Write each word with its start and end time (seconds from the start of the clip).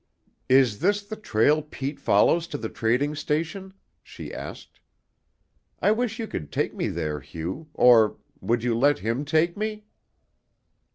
"Is 0.49 0.79
this 0.79 1.03
the 1.03 1.15
trail 1.15 1.61
Pete 1.61 1.99
follows 1.99 2.47
to 2.47 2.57
the 2.57 2.69
trading 2.69 3.13
station?" 3.13 3.71
she 4.01 4.33
asked. 4.33 4.79
"I 5.79 5.91
wish 5.91 6.17
you 6.17 6.25
could 6.25 6.51
take 6.51 6.73
me 6.73 6.87
there, 6.87 7.19
Hugh, 7.19 7.69
or 7.75 8.17
would 8.39 8.63
you 8.63 8.75
let 8.75 8.97
him 8.97 9.25
take 9.25 9.55
me?" 9.55 9.85